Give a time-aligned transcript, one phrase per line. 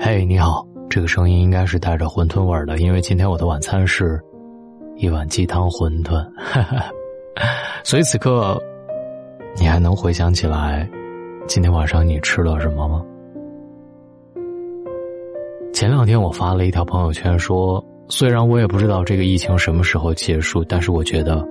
[0.00, 4.20] 嘿，你好，这个声音应该是带着馄饨味儿的，因为今天我的晚餐是
[4.96, 6.24] 一碗鸡汤馄饨，
[7.82, 8.56] 所以此刻
[9.56, 10.88] 你还能回想起来
[11.48, 13.04] 今天晚上你吃了什么吗？
[15.72, 21.44] 前两天我发了一条朋友圈说，虽然我也不知道这个疫情什么时候结束，但是我觉得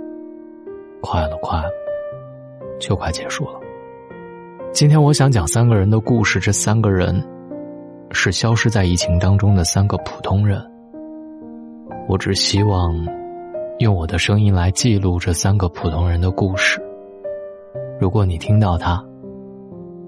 [1.02, 1.70] 快了，快了，
[2.80, 3.60] 就快结束了。
[4.72, 7.22] 今天我想讲三个人的故事，这三个人
[8.12, 10.62] 是消失在疫情当中的三个普通人。
[12.08, 12.96] 我只希望
[13.80, 16.82] 用我的声音来记录这三个普通人的故事。
[18.00, 19.04] 如果你听到它，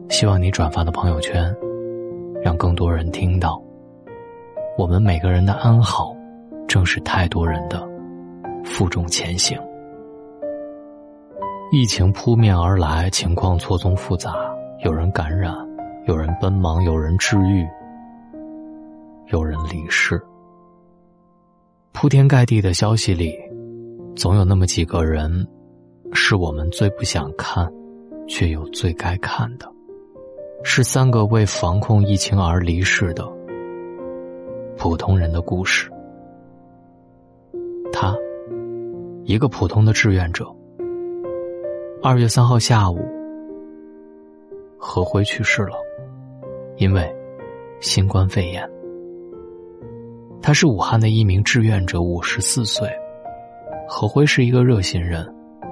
[0.10, 1.54] 希望你转发到朋友圈，
[2.42, 3.62] 让更多人听到。
[4.78, 6.16] 我们每个人的安好，
[6.68, 7.86] 正是太多人的
[8.64, 9.60] 负重前行。
[11.72, 14.34] 疫情扑面而来，情况错综复杂。
[14.84, 15.54] 有人感染，
[16.08, 17.68] 有人奔忙，有人治愈，
[19.32, 20.20] 有人离世。
[21.92, 23.38] 铺天盖地的消息里，
[24.16, 25.48] 总有那么几个人，
[26.14, 27.72] 是我们最不想看，
[28.28, 29.72] 却又最该看的。
[30.64, 33.26] 是三个为防控疫情而离世的
[34.78, 35.92] 普通人的故事。
[37.94, 38.16] 他，
[39.26, 40.46] 一个普通的志愿者。
[42.02, 43.00] 二月三号下午。
[44.78, 45.76] 何辉去世了，
[46.78, 47.16] 因为
[47.80, 48.79] 新冠肺炎。
[50.42, 52.90] 他是武汉的一名志愿者，五十四岁。
[53.88, 55.28] 何辉是一个热心人，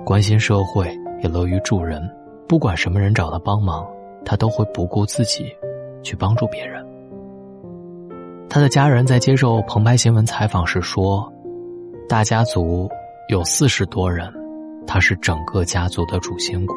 [0.05, 0.87] 关心社会，
[1.21, 2.01] 也乐于助人。
[2.47, 3.87] 不管什么人找他帮忙，
[4.25, 5.45] 他都会不顾自己
[6.03, 6.85] 去帮助别人。
[8.49, 11.31] 他的家人在接受澎湃新闻采访时说
[12.09, 12.89] ：“大家族
[13.29, 14.31] 有四十多人，
[14.85, 16.73] 他是整个家族的主心骨。”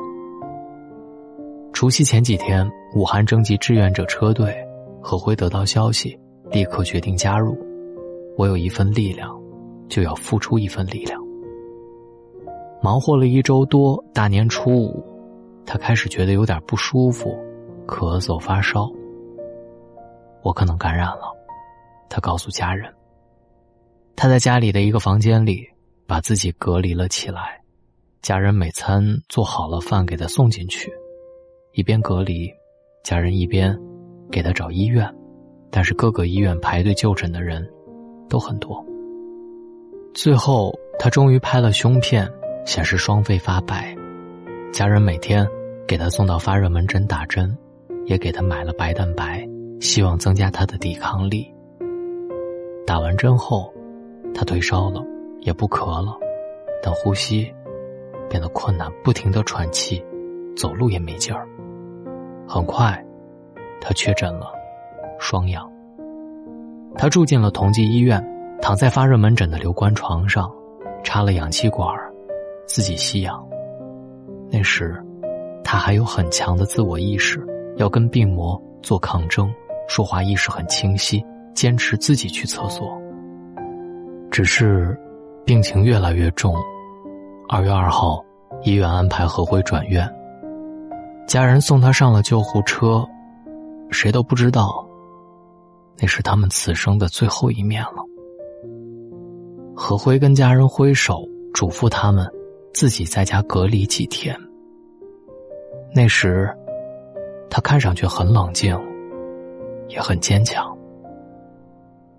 [1.72, 4.54] 除夕前几天，武汉征集志愿者车队，
[5.00, 6.18] 何辉得到消息，
[6.50, 7.56] 立刻决定加入。
[8.40, 9.38] 我有一份力量，
[9.86, 11.20] 就要付出一份力量。
[12.80, 15.04] 忙活了一周多，大年初五，
[15.66, 17.38] 他开始觉得有点不舒服，
[17.86, 18.90] 咳嗽发烧。
[20.42, 21.36] 我可能感染了，
[22.08, 22.90] 他告诉家人。
[24.16, 25.68] 他在家里的一个房间里，
[26.06, 27.60] 把自己隔离了起来，
[28.22, 30.90] 家人每餐做好了饭给他送进去。
[31.74, 32.50] 一边隔离，
[33.04, 33.78] 家人一边
[34.32, 35.14] 给他找医院，
[35.70, 37.70] 但是各个医院排队就诊的人
[38.30, 38.82] 都很多。
[40.14, 42.26] 最后，他终于拍了胸片，
[42.64, 43.94] 显示双肺发白。
[44.72, 45.46] 家人每天
[45.86, 47.54] 给他送到发热门诊打针，
[48.06, 49.46] 也给他买了白蛋白，
[49.80, 51.52] 希望增加他的抵抗力。
[52.86, 53.72] 打完针后，
[54.34, 55.04] 他退烧了，
[55.40, 56.16] 也不咳了，
[56.82, 57.52] 但呼吸
[58.28, 60.04] 变得困难，不停的喘气，
[60.56, 61.46] 走路也没劲儿。
[62.48, 63.04] 很快，
[63.80, 64.52] 他确诊了
[65.20, 65.69] 双阳。
[66.96, 68.22] 他住进了同济医院，
[68.60, 70.50] 躺在发热门诊的留观床上，
[71.02, 71.88] 插了氧气管，
[72.66, 73.42] 自己吸氧。
[74.50, 75.02] 那时，
[75.64, 77.44] 他还有很强的自我意识，
[77.76, 79.50] 要跟病魔做抗争，
[79.88, 81.24] 说话意识很清晰，
[81.54, 82.90] 坚持自己去厕所。
[84.30, 84.98] 只是，
[85.44, 86.54] 病情越来越重。
[87.48, 88.22] 二月二号，
[88.62, 90.08] 医院安排何辉转院。
[91.26, 93.06] 家人送他上了救护车，
[93.90, 94.84] 谁都不知道，
[96.00, 98.04] 那是他们此生的最后一面了。
[99.76, 101.22] 何辉跟家人挥手，
[101.52, 102.26] 嘱咐他们
[102.72, 104.36] 自己在家隔离几天。
[105.94, 106.48] 那时，
[107.50, 108.78] 他看上去很冷静，
[109.88, 110.76] 也很坚强。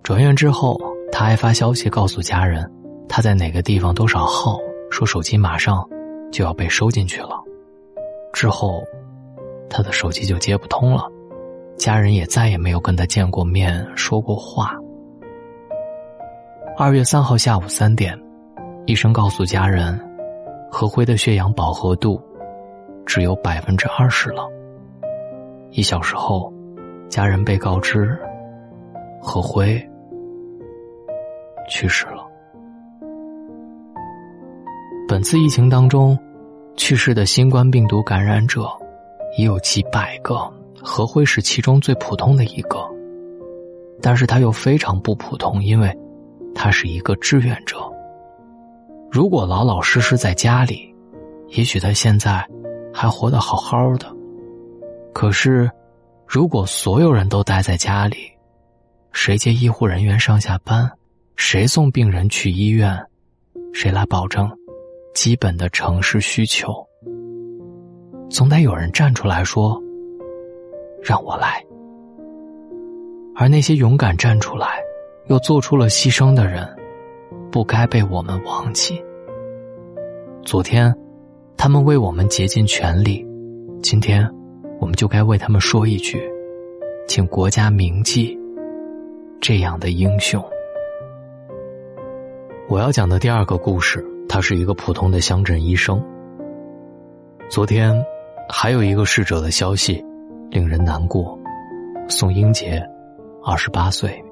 [0.02, 0.78] 转院之后，
[1.10, 2.70] 他还发消息告诉家人
[3.08, 4.58] 他在哪个地方多少号，
[4.90, 5.88] 说手机马上
[6.30, 7.42] 就要被收进去了。
[8.32, 8.82] 之后。
[9.74, 11.10] 他的手机就接不通了，
[11.82, 14.72] 家人也再也没有跟他见过面、说过话。
[16.78, 18.16] 二月三号下午三点，
[18.86, 20.00] 医生告诉家人，
[20.70, 22.22] 何辉的血氧饱和度
[23.04, 24.48] 只有百分之二十了。
[25.72, 26.52] 一小时后，
[27.08, 28.16] 家人被告知
[29.20, 29.74] 何辉
[31.68, 32.24] 去世了。
[35.08, 36.16] 本次疫情当中，
[36.76, 38.68] 去世的新冠病毒感染者。
[39.38, 40.36] 已有几百个，
[40.82, 42.78] 何辉是其中最普通的一个，
[44.00, 45.96] 但是他又非常不普通，因为
[46.54, 47.78] 他是一个志愿者。
[49.10, 50.92] 如果老老实实在家里，
[51.48, 52.46] 也许他现在
[52.92, 54.06] 还活得好好的。
[55.12, 55.70] 可是，
[56.26, 58.16] 如果所有人都待在家里，
[59.12, 60.90] 谁接医护人员上下班？
[61.36, 62.98] 谁送病人去医院？
[63.74, 64.50] 谁来保证
[65.14, 66.72] 基本的城市需求？
[68.30, 69.78] 总得有人站出来说
[71.02, 71.64] ：“让我来。”
[73.34, 74.78] 而那些勇敢站出来，
[75.26, 76.68] 又做出了牺牲的人，
[77.50, 79.02] 不该被我们忘记。
[80.44, 80.94] 昨天，
[81.56, 83.26] 他们为我们竭尽全力，
[83.82, 84.28] 今天，
[84.80, 86.22] 我们就该为他们说一句：
[87.08, 88.38] 请国家铭记
[89.40, 90.44] 这样的英雄。
[92.68, 96.02] 我要讲的第二个故事，他是一个普通的乡镇医生。
[97.48, 97.94] 昨天，
[98.48, 100.04] 还有一个逝者的消息，
[100.52, 101.36] 令人难过。
[102.08, 102.80] 宋英杰，
[103.42, 104.22] 二十八岁，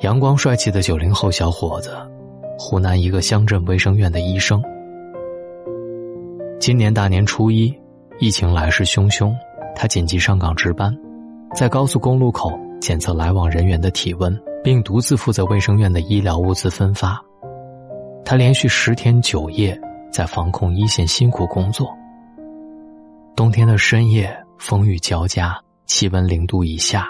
[0.00, 1.90] 阳光帅气的九零后小伙子，
[2.58, 4.62] 湖南一个乡镇卫生院的医生。
[6.58, 7.72] 今年大年初一，
[8.18, 9.34] 疫情来势汹汹，
[9.76, 10.96] 他紧急上岗值班，
[11.54, 14.34] 在高速公路口检测来往人员的体温，
[14.64, 17.22] 并独自负责卫生院的医疗物资分发。
[18.24, 19.78] 他连续十天九夜
[20.10, 21.86] 在防控一线辛苦工作。
[23.36, 27.08] 冬天的深夜，风雨交加，气温零度以下，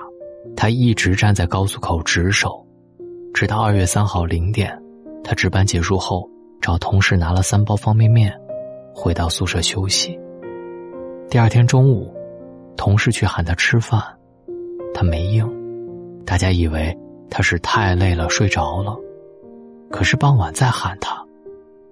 [0.57, 2.65] 他一直站在高速口值守，
[3.35, 4.81] 直到二月三号零点，
[5.25, 6.31] 他值班结束后，
[6.61, 8.33] 找同事拿了三包方便面，
[8.95, 10.17] 回到宿舍休息。
[11.29, 12.15] 第二天中午，
[12.77, 14.01] 同事去喊他吃饭，
[14.95, 15.45] 他没应，
[16.25, 16.97] 大家以为
[17.29, 18.97] 他是太累了睡着了，
[19.91, 21.21] 可是傍晚再喊他，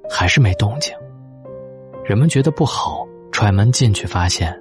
[0.09, 0.95] 还是没动静，
[2.05, 3.05] 人们觉得不好。
[3.33, 4.57] 踹门进去，发现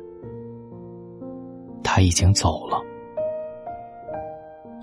[1.87, 2.77] 他已经走了。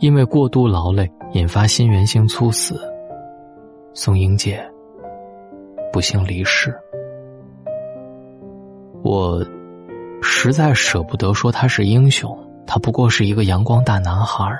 [0.00, 2.80] 因为过度劳累引发心源性猝死，
[3.92, 4.58] 宋英杰
[5.92, 6.74] 不幸离世。
[9.02, 9.44] 我
[10.22, 12.36] 实在舍不得说他是英雄，
[12.66, 14.50] 他不过是一个阳光大男孩，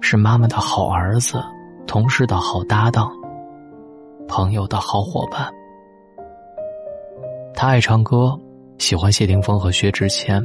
[0.00, 1.40] 是妈妈的好儿子，
[1.86, 3.08] 同事的好搭档，
[4.26, 5.48] 朋友的好伙伴。
[7.54, 8.36] 他爱唱歌。
[8.78, 10.40] 喜欢谢霆锋和薛之谦，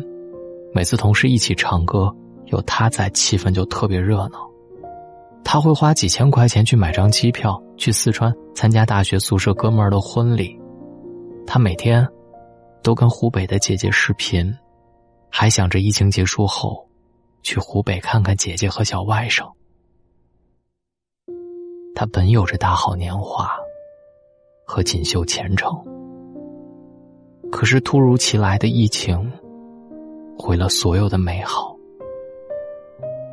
[0.74, 2.14] 每次同事一起唱歌，
[2.48, 4.50] 有他在，气氛就特别热闹。
[5.44, 10.60] 他会花几千块钱去买张机票去四川参加大学宿舍哥们儿的婚礼。
[11.46, 12.08] 他每天
[12.82, 14.52] 都跟湖北的姐姐视频，
[15.30, 16.88] 还想着疫情结束后
[17.44, 19.48] 去湖北看看姐姐和小外甥。
[21.94, 23.52] 他本有着大好年华
[24.66, 25.72] 和锦绣前程。
[27.52, 29.32] 可是突如其来的疫情，
[30.38, 31.76] 毁了所有的美好。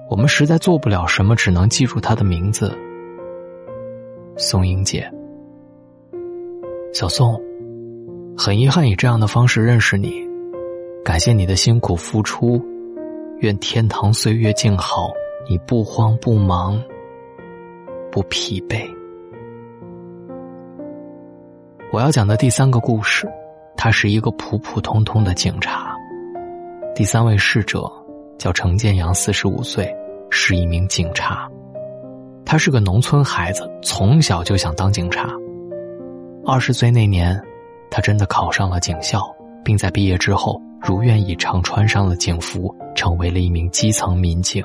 [0.09, 2.77] 我们实在做不了什么，只能记住他的名字——
[4.37, 5.09] 宋英杰。
[6.93, 7.41] 小宋，
[8.37, 10.13] 很遗憾以这样的方式认识你，
[11.05, 12.61] 感谢你的辛苦付出，
[13.39, 15.13] 愿天堂岁月静好，
[15.49, 16.83] 你不慌不忙，
[18.11, 18.85] 不疲惫。
[21.93, 23.29] 我要讲的第三个故事。
[23.77, 25.90] 他是一个普普通通的警察。
[26.95, 27.91] 第三位逝者
[28.39, 29.91] 叫程建阳，四十五岁，
[30.29, 31.49] 是一名警察。
[32.45, 35.31] 他是个农村孩子，从小就想当警察。
[36.45, 37.41] 二十岁那年，
[37.91, 39.25] 他真的考上了警校，
[39.65, 44.65] 并在毕业之后如愿以偿穿上了警服，成为了一名基层民警。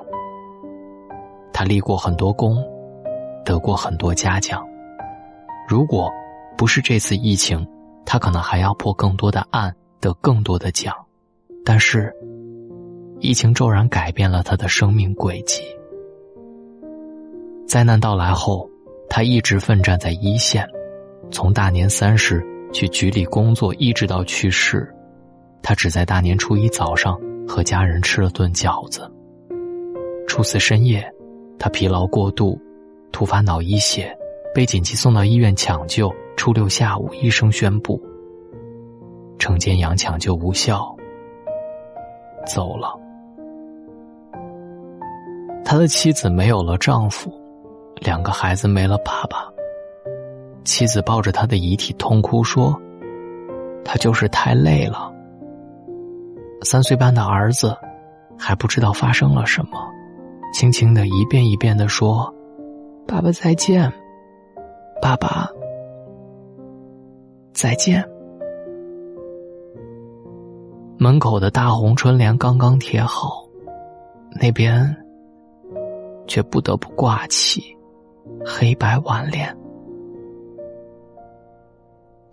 [1.53, 2.57] 他立过很多功，
[3.45, 4.65] 得过很多嘉奖。
[5.69, 6.11] 如果
[6.57, 7.65] 不是这次疫情，
[8.05, 10.93] 他可能还要破更多的案，得更多的奖，
[11.65, 12.13] 但是，
[13.19, 15.63] 疫情骤然改变了他的生命轨迹。
[17.67, 18.69] 灾难到来后，
[19.09, 20.65] 他一直奋战在一线，
[21.31, 24.87] 从大年三十去局里工作，一直到去世，
[25.63, 29.11] 他只在大年初一早上和家人吃了顿饺子。
[30.27, 31.03] 初四深夜，
[31.57, 32.61] 他疲劳过度，
[33.11, 34.15] 突发脑溢血，
[34.53, 36.13] 被紧急送到医院抢救。
[36.37, 37.99] 初六下午，医生宣布，
[39.39, 40.94] 程建阳抢救无效，
[42.45, 42.97] 走了。
[45.63, 47.31] 他的妻子没有了丈夫，
[47.95, 49.51] 两个孩子没了爸爸。
[50.63, 52.79] 妻子抱着他的遗体痛哭说
[53.83, 55.11] ：“他就是太累了。”
[56.63, 57.75] 三岁半的儿子
[58.37, 59.77] 还不知道发生了什么，
[60.53, 62.33] 轻轻的一遍一遍的说
[63.07, 63.91] ：“爸爸再见，
[65.01, 65.49] 爸爸。”
[67.53, 68.03] 再见。
[71.05, 73.45] 门口的大红春联刚刚贴好，
[74.41, 74.97] 那边
[76.25, 77.61] 却不得不挂起
[78.43, 79.55] 黑白挽联。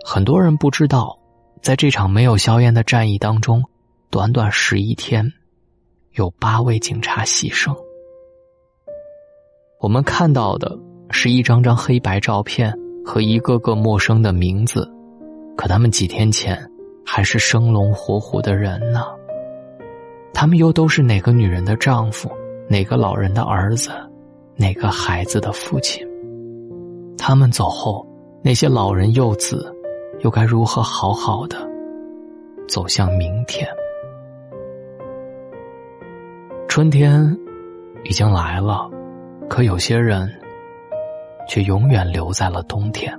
[0.02, 1.19] 很多人不知道，
[1.61, 3.62] 在这场没有硝烟的战役当中，
[4.09, 5.31] 短短十一天，
[6.12, 7.76] 有八位警察牺牲。
[9.81, 10.79] 我们看到的
[11.11, 12.75] 是一张张黑白照片
[13.05, 14.91] 和一个个陌生的名字。
[15.59, 16.72] 可他们几天前
[17.05, 19.05] 还是生龙活虎的人呢？
[20.35, 22.31] 他们又都是哪个女人的丈夫，
[22.69, 23.91] 哪个老人的儿子，
[24.57, 26.07] 哪个孩子的父亲。
[27.19, 28.07] 他们走后，
[28.43, 29.73] 那些老人幼子，
[30.21, 31.57] 又该如何好好的
[32.67, 33.69] 走向明天？
[36.67, 37.37] 春天
[38.05, 38.91] 已经来了，
[39.49, 40.29] 可有些人
[41.47, 43.17] 却永远留在了冬天。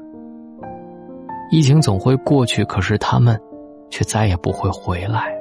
[1.51, 3.39] 疫情总会过去，可是他们
[3.93, 5.31] 却再也不会回来。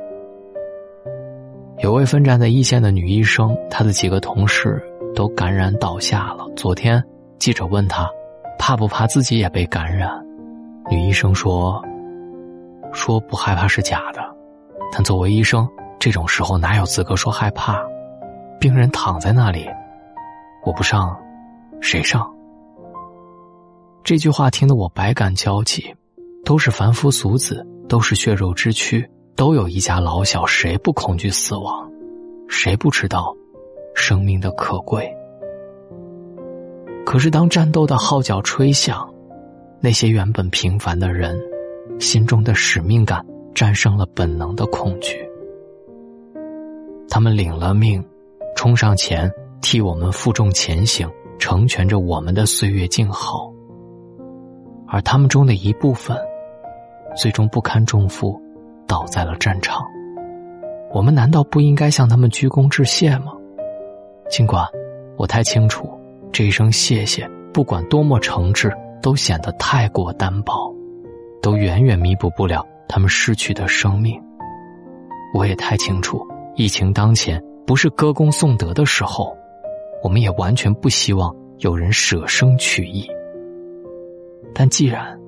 [1.79, 4.79] 有位奋战在一线的女医生，她的几个同事
[5.15, 6.45] 都感染倒下了。
[6.55, 7.03] 昨天
[7.39, 8.07] 记者问她。
[8.59, 10.09] 怕不怕自己也被感染？
[10.89, 11.83] 女医生说
[12.93, 14.21] ：“说不害怕是假的，
[14.93, 15.69] 但作为医生，
[15.99, 17.83] 这种时候哪有资格说害怕？
[18.61, 19.67] 病人躺在那里，
[20.65, 21.19] 我不上，
[21.81, 22.31] 谁上？”
[24.05, 25.93] 这句话听得我百感交集。
[26.45, 29.07] 都是凡夫俗子，都是血肉之躯，
[29.37, 31.93] 都有一家老小，谁不恐惧死亡？
[32.49, 33.37] 谁不知道
[33.95, 35.07] 生命的可贵？
[37.05, 39.07] 可是，当战斗的号角吹响，
[39.79, 41.39] 那些原本平凡的人，
[42.01, 43.23] 心中的使命感
[43.55, 45.23] 战胜了本能的恐惧。
[47.11, 48.03] 他们领了命，
[48.57, 49.31] 冲上前
[49.61, 51.07] 替我们负重前行，
[51.39, 53.53] 成全着我们的岁月静好。
[54.89, 56.17] 而他们中的一部分，
[57.17, 58.41] 最终不堪重负，
[58.87, 59.85] 倒在了战场。
[60.93, 63.33] 我们难道不应该向他们鞠躬致谢吗？
[64.29, 64.67] 尽管
[65.17, 65.89] 我太清楚。
[66.33, 70.75] 这一声谢谢，不管多么诚挚，都显得太过单薄，
[71.43, 74.19] 都远远弥补不了他们失去的生命。
[75.35, 76.27] 我也太清楚，
[76.57, 79.37] 疫情当前不是歌功颂德的时候，
[80.03, 83.07] 我们也完全不希望有人舍生取义。
[84.55, 85.19] 但既然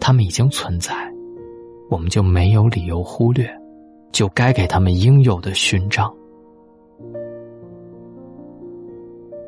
[0.00, 0.94] 他们已经存在，
[1.90, 3.50] 我们就没有理由忽略，
[4.12, 6.14] 就该给他们应有的勋章。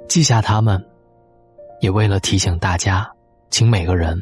[0.08, 0.84] 记下他们，
[1.80, 3.08] 也为了提醒大家，
[3.50, 4.20] 请每个人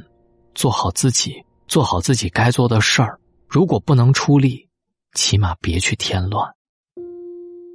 [0.55, 3.19] 做好自己，做好自己该做的事儿。
[3.49, 4.69] 如果不能出力，
[5.15, 6.47] 起码别去添乱。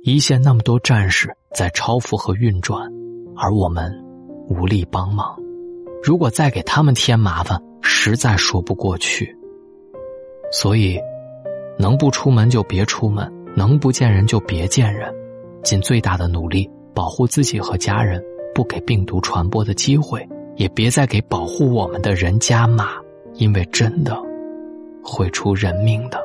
[0.03, 2.87] 一线那么多战士在超负荷运转，
[3.35, 3.91] 而我们
[4.47, 5.35] 无力帮忙。
[6.03, 9.37] 如果再给他们添麻烦，实在说不过去。
[10.51, 10.99] 所以，
[11.77, 15.13] 能不出门就别出门，能不见人就别见人，
[15.63, 16.69] 尽最大的努力。
[16.95, 18.23] 保护自己和家人，
[18.53, 20.23] 不给病毒传播的机会，
[20.57, 22.91] 也别再给保护我们的人加码，
[23.33, 24.15] 因为真的
[25.03, 26.21] 会出人命的。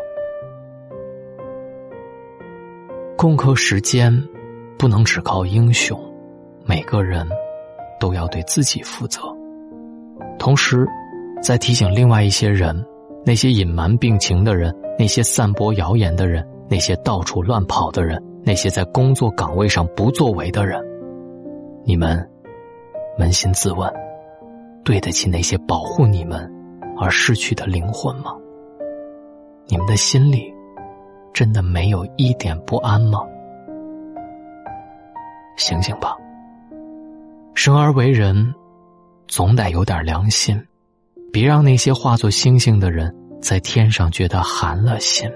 [3.16, 4.12] 共克时间，
[4.78, 5.98] 不能只靠英雄，
[6.66, 7.26] 每个人
[7.98, 9.22] 都要对自己负责。
[10.38, 10.86] 同时，
[11.40, 12.84] 再提醒另外一些人：
[13.24, 18.22] 那些隐瞒病情的人，那些散播谣言的人，那些到处乱跑的人。
[18.44, 20.82] 那些在工作岗位上不作为的人，
[21.84, 22.26] 你们
[23.18, 23.92] 扪心自问，
[24.84, 26.50] 对得起那些保护你们
[26.98, 28.34] 而逝去的灵魂吗？
[29.66, 30.50] 你们的心里
[31.34, 33.20] 真的没有一点不安吗？
[35.58, 36.16] 醒醒吧！
[37.54, 38.54] 生而为人，
[39.26, 40.58] 总得有点良心，
[41.32, 45.30] 别让那些化作星星的人在天上觉得寒了心。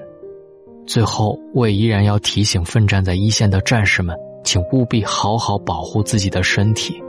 [0.87, 7.01] 最后，我也依然要提醒奋战在一线的战士们，请务必好好保护自己的身体。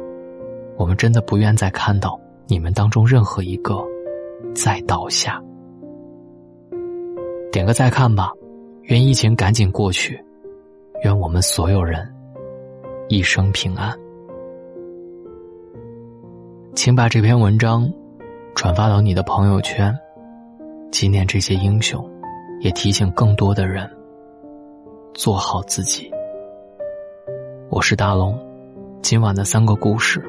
[0.78, 3.84] 我们真的不愿再看到你们当中任何一个
[4.54, 5.42] 再倒下。
[7.52, 8.32] 点个再看吧，
[8.84, 10.24] 愿疫情赶紧过去，
[11.04, 12.08] 愿我们所有人
[13.08, 13.96] 一生平安。
[16.76, 17.92] 请把这篇文章
[18.56, 19.98] 转发到你的朋友圈，
[20.92, 22.04] 纪念这些英雄。
[22.62, 23.90] 也提醒更多的人
[25.14, 26.10] 做好自己。
[27.70, 28.40] 我是大龙，
[29.02, 30.24] 今晚的三个故事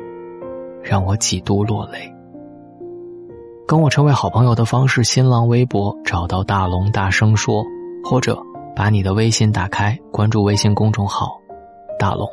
[0.82, 2.12] 让我几度落泪。
[3.68, 7.64] 跟我成为好朋友的方式：新浪微博找到大龙，大声说，
[8.02, 8.36] 或者
[8.74, 11.40] 把你的微信打开，关注微信公众号
[12.00, 12.28] 大龙。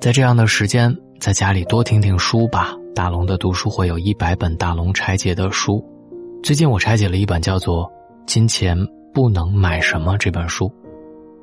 [0.00, 2.74] 在这样的时间，在家里多听听书吧。
[2.96, 5.84] 大龙的读书会有一百本大龙拆解的书，
[6.42, 7.84] 最近我拆解了一本叫做
[8.26, 8.74] 《金钱》。
[9.12, 10.72] 不能买什么这本书，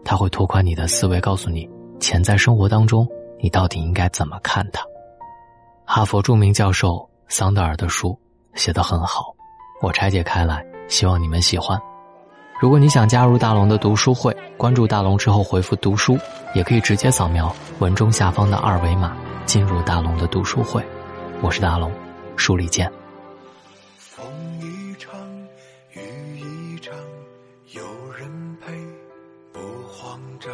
[0.04, 1.70] 它会拓宽你的思维，告诉你
[2.00, 3.08] 钱在生活当中
[3.40, 4.84] 你到底应该怎么看它。
[5.86, 8.18] 哈佛著名教授桑德尔的书
[8.56, 9.26] 写得很好，
[9.80, 11.80] 我拆解开来，希望你们喜欢。
[12.60, 16.18] 如果你想加入大龙的读书会，关注大龙之后回复“读书”，
[16.56, 20.84] 也可以直接扫描文中下方的二维码进入大龙的读书会。
[21.44, 21.92] 我是大龙，
[22.38, 22.90] 书里见。
[23.98, 24.26] 风
[24.62, 25.14] 一场，
[25.92, 26.96] 雨一场，
[27.74, 27.84] 有
[28.18, 28.72] 人陪
[29.52, 30.50] 不慌张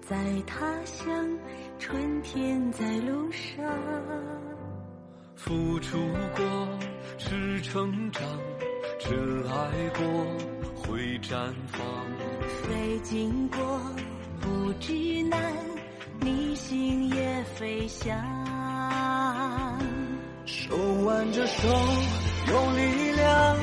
[0.00, 1.38] 在他乡，
[1.78, 3.62] 春天在路上。
[5.36, 5.98] 付出
[6.34, 6.78] 过
[7.18, 8.22] 是成长，
[8.98, 9.12] 真
[9.50, 10.02] 爱过
[10.76, 11.86] 会绽放。
[12.62, 13.58] 飞经过
[14.40, 15.38] 不知难，
[16.22, 18.16] 你心也飞翔。
[20.44, 21.68] 手挽着手
[22.48, 23.56] 有力量，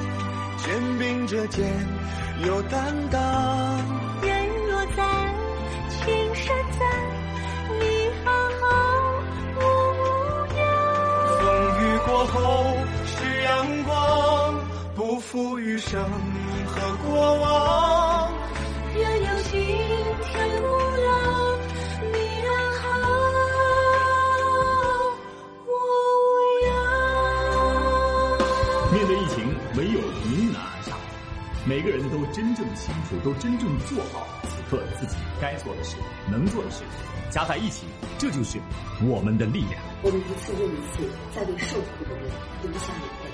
[0.58, 1.66] 肩并着肩
[2.46, 3.22] 有担当。
[4.22, 5.04] 人若在，
[5.90, 6.86] 青山在，
[7.80, 7.84] 你
[8.24, 8.66] 好好，
[9.56, 9.62] 我
[10.00, 10.02] 无
[10.56, 10.60] 恙。
[11.40, 11.44] 风
[11.82, 12.36] 雨过后
[13.06, 13.50] 是阳
[13.84, 13.90] 光，
[14.96, 16.02] 不负余生
[16.66, 17.57] 和过往。
[31.68, 35.98] 每个人都真正清楚，都真正做好此刻自己该做的事、
[36.32, 36.82] 能做的事，
[37.30, 37.86] 加在一起，
[38.18, 38.58] 这就是
[39.04, 39.74] 我们的力量。
[40.02, 42.24] 我们一次又一次在为受苦的人
[42.64, 43.28] 流下眼泪，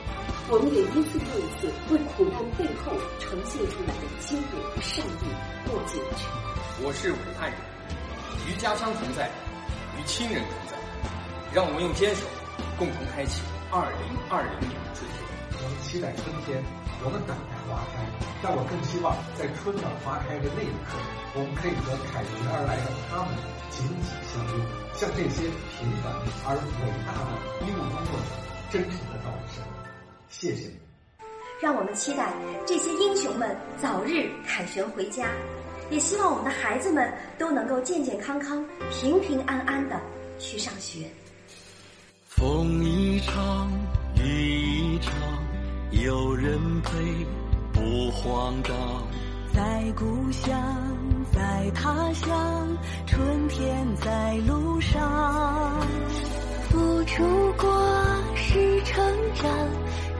[0.50, 5.24] 我们也一次又一次为苦难背后呈现出来的坚韧和善意
[5.70, 6.26] 破解去。
[6.82, 7.60] 我是武汉人，
[8.50, 9.30] 与家乡同在，
[9.96, 10.78] 与亲人同在，
[11.54, 12.26] 让我们用坚守，
[12.80, 15.22] 共同开启二零二零年的春天。
[15.62, 16.58] 我们期待春天，
[17.06, 18.00] 我们等待花开，
[18.42, 20.96] 但我更希望在春暖花开的那一刻，
[21.36, 23.36] 我们可以和凯旋而来的他们
[23.70, 24.64] 紧紧相拥，
[24.96, 25.44] 向这些
[25.76, 26.08] 平凡
[26.48, 28.32] 而伟大的医务工作者
[28.72, 29.62] 真诚的道一声，
[30.30, 30.80] 谢谢你。
[31.60, 32.32] 让我们期待
[32.66, 35.28] 这些英雄们早日凯旋回家，
[35.90, 40.00] 也希望我们的孩子们都能够健健康康、平平安安的
[40.40, 41.10] 去上学。
[42.28, 42.66] 风
[49.54, 50.52] 在故乡，
[51.32, 52.68] 在他乡，
[53.06, 55.80] 春天在路上。
[56.70, 57.24] 付出
[57.58, 57.72] 过
[58.36, 59.02] 是成
[59.36, 59.50] 长，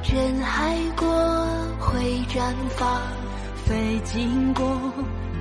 [0.04, 1.08] 真爱过
[1.80, 3.02] 会绽放。
[3.66, 4.66] 飞经过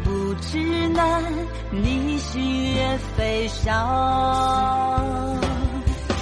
[0.03, 1.23] 不知难，
[1.71, 3.73] 你心也飞翔。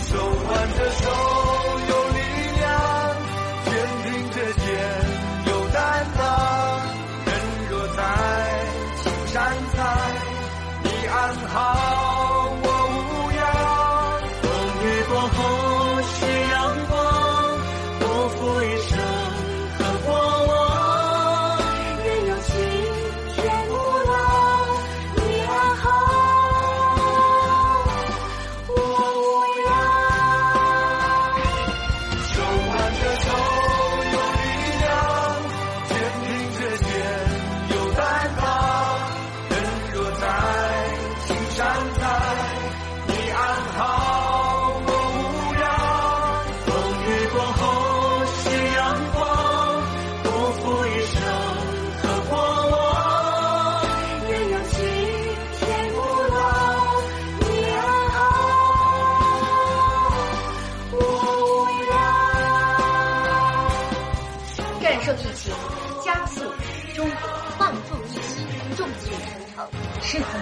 [0.03, 0.19] 手
[0.49, 1.40] 挽着手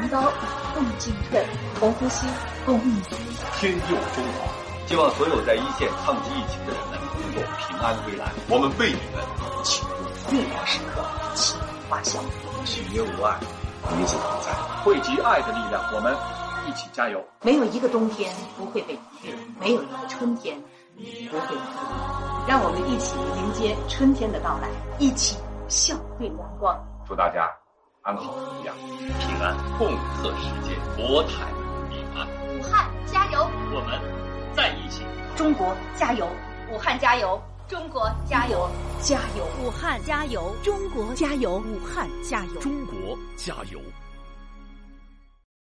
[0.08, 0.32] 吃同刀，
[0.74, 1.46] 共进退，
[1.78, 2.26] 同呼吸，
[2.64, 3.02] 共命运。
[3.58, 4.48] 天佑中华！
[4.86, 8.32] 希望所有在一线抗击疫情的人们能够平安归来。
[8.48, 9.22] 我们为你们
[9.62, 9.88] 祈福。
[10.30, 11.02] 历来时刻，
[11.34, 11.56] 齐
[11.90, 12.22] 花香，
[12.64, 13.38] 喜悦无碍，
[13.98, 14.50] 与此同在，
[14.82, 16.16] 汇集爱的力量，我们
[16.66, 17.22] 一起加油！
[17.42, 20.58] 没有一个冬天不会被敌人，没有一个春天
[21.30, 22.46] 不会孤独。
[22.46, 25.36] 让我们一起迎接春天的到来，一起
[25.68, 26.74] 笑对阳光。
[27.06, 27.50] 祝大家
[28.08, 28.74] 安好无恙，
[29.20, 31.44] 平安，共克时艰，国泰
[31.90, 32.26] 民安。
[32.58, 33.46] 武汉加油！
[33.70, 34.00] 我们
[34.56, 35.02] 在一起。
[35.36, 36.26] 中国加油！
[36.72, 37.38] 武汉加油！
[37.68, 38.66] 中国加油！
[39.02, 39.46] 加油！
[39.62, 40.56] 武汉加油！
[40.62, 41.58] 中国加油！
[41.58, 42.60] 武汉加油！
[42.62, 43.78] 中国加油！